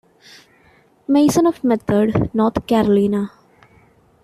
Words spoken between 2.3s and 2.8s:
North